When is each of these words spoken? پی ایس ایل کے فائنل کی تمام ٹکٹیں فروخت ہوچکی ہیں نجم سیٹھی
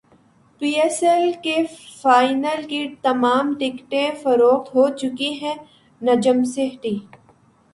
پی 0.61 0.69
ایس 0.81 1.01
ایل 1.03 1.31
کے 1.43 1.55
فائنل 2.01 2.61
کی 2.69 2.81
تمام 3.01 3.53
ٹکٹیں 3.59 4.09
فروخت 4.21 4.73
ہوچکی 4.75 5.31
ہیں 5.41 5.55
نجم 6.01 6.43
سیٹھی 6.53 6.97